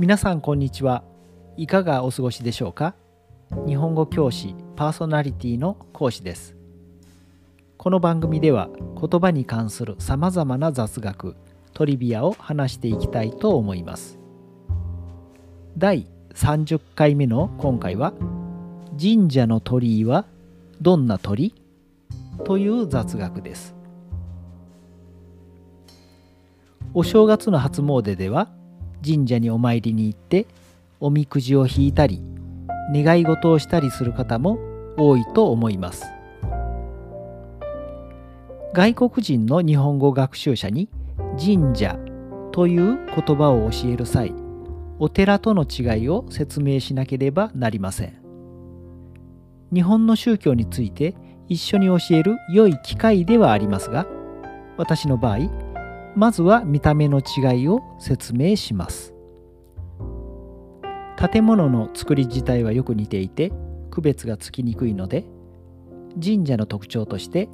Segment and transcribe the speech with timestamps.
[0.00, 1.04] 皆さんこんにちは。
[1.58, 2.94] いかがお過ごしでしょうか？
[3.66, 6.56] 日本語教師パーソナリティの講師です。
[7.76, 11.36] この番組では言葉に関するさまざまな雑学
[11.74, 14.18] トリビアを話していきたいと思います。
[15.76, 18.14] 第30回目の今回は
[18.98, 20.24] 神社の鳥居は
[20.80, 21.54] どんな鳥？
[22.46, 23.74] という雑学です。
[26.94, 28.48] お正月の初詣では
[29.04, 30.46] 神社にお参りに行って
[31.00, 32.22] おみくじを引いたり
[32.92, 34.58] 願い事をしたりする方も
[34.96, 36.04] 多いと思います。
[38.72, 40.88] 外国人の日本語学習者に
[41.36, 41.98] 神社
[42.52, 44.32] という言葉を教える際
[45.00, 48.20] お寺との違いを説明しなければなりません。
[49.72, 51.14] 日本の宗教について
[51.48, 54.06] 一緒に教える良い機会ではありますが
[54.76, 55.69] 私の場合
[56.16, 59.14] まずは見た目の違いを説明します。
[61.16, 63.52] 建物の作り自体はよく似ていて
[63.90, 65.26] 区別がつきにくいので
[66.22, 67.48] 神社の特徴として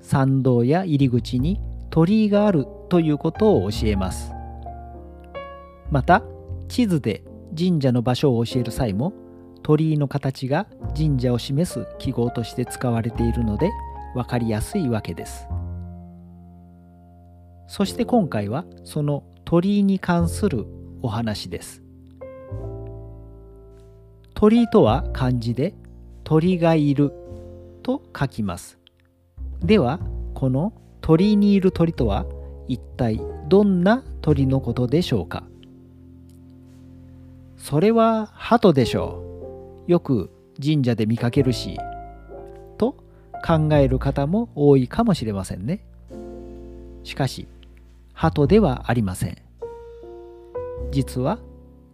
[0.00, 4.32] 参道や入り口に鳥居があるということを教えます。
[5.90, 6.22] また
[6.68, 7.24] 地図で
[7.58, 9.12] 神社の場所を教える際も
[9.62, 13.70] 鳥居の形が神社を示す記号として使われているので
[14.14, 15.48] 分かりやすいわけです。
[17.68, 20.66] そして今回はその鳥居に関する
[21.02, 21.82] お話です。
[24.34, 25.74] 鳥居とは漢字で
[26.24, 27.12] 鳥がいる
[27.82, 28.78] と書きます。
[29.60, 30.00] では
[30.34, 32.24] この鳥居にいる鳥とは
[32.68, 35.44] 一体どんな鳥のことでしょうか？
[37.58, 39.90] それは鳩でしょう。
[39.90, 40.30] よく
[40.62, 41.78] 神社で見かけるし
[42.78, 42.92] と
[43.46, 45.84] 考える方も多いかもしれませんね。
[47.04, 47.46] しかし
[48.20, 49.36] 鳩ではありません。
[50.90, 51.38] 実は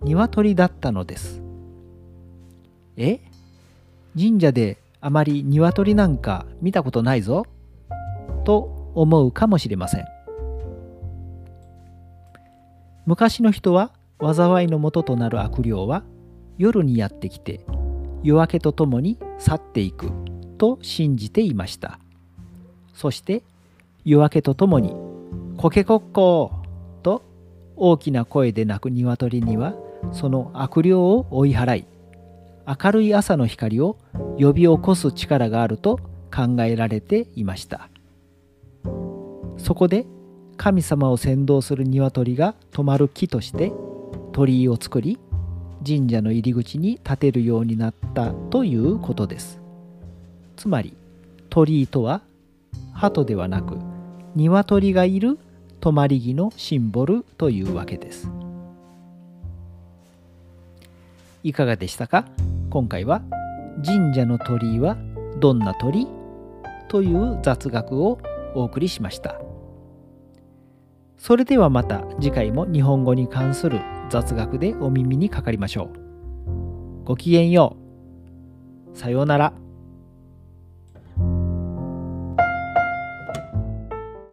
[0.00, 1.42] 鶏だったのです。
[2.96, 3.20] え？
[4.18, 7.44] 神社であまり鶏なんか見たことないぞ。
[8.46, 10.06] と思うかもしれません。
[13.04, 16.04] 昔の人は災いの元となる悪霊は
[16.56, 17.60] 夜にやってきて
[18.22, 20.10] 夜明けとともに去っていく
[20.56, 21.98] と信じていました。
[22.94, 23.42] そして
[24.06, 24.96] 夜明けとともに
[25.64, 27.22] 「コケコッコー」と
[27.74, 29.74] 大きな声で鳴く鶏には
[30.12, 31.84] その悪霊を追い払い
[32.66, 33.96] 明るい朝の光を
[34.38, 37.88] 呼び起こす力があると考えられていました。
[39.56, 40.04] そこで
[40.58, 43.72] 神様を先導する鶏が止まる木として
[44.32, 45.18] 鳥居を作り
[45.82, 49.62] 神社の入り口に建てるようになったということです。
[50.56, 50.92] つまり
[51.48, 52.20] 鳥居とは
[52.92, 53.78] 鳩ではなく
[54.36, 55.38] 鶏がいる
[55.84, 58.30] 泊まり木のシンボルというわけです。
[61.42, 62.24] いかがでしたか？
[62.70, 63.20] 今回は
[63.84, 64.96] 神社の鳥居は
[65.40, 66.08] どんな鳥？
[66.88, 68.18] という雑学を
[68.54, 69.38] お送りしました。
[71.18, 75.90] それではまた次回も日本語に関する雑学でお耳にかかりましょ
[77.02, 77.04] う。
[77.04, 77.76] ごきげんよ
[78.94, 78.96] う。
[78.96, 79.52] さようなら。